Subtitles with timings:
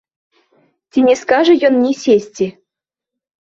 [0.91, 2.49] Ці не скажа ён мне сесці.